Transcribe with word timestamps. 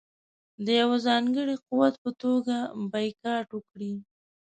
د 0.65 0.67
یوه 0.81 0.97
ځانګړي 1.07 1.55
قوت 1.65 1.95
په 2.03 2.09
توګه 2.23 2.55
بایکاټ 2.91 3.45
وکړي. 3.53 3.93